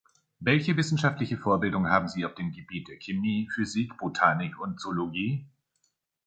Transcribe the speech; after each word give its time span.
Welche 0.39 0.77
wissenschaftliche 0.77 1.37
Vorbildung 1.37 1.87
haben 1.87 2.07
sie 2.07 2.25
auf 2.25 2.33
dem 2.33 2.51
Gebiet 2.51 2.87
der 2.87 2.97
Chemie, 2.97 3.47
Physik, 3.53 3.99
Botanik 3.99 4.59
und 4.59 4.79
Zoologie? 4.79 5.45